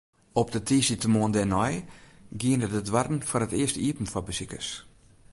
Op 0.41 0.49
de 0.53 0.61
tiisdeitemoarn 0.67 1.33
dêrnei 1.35 1.73
giene 2.39 2.67
de 2.73 2.81
doarren 2.87 3.21
foar 3.29 3.45
it 3.47 3.55
earst 3.61 3.77
iepen 3.87 4.07
foar 4.11 4.27
besikers. 4.29 4.69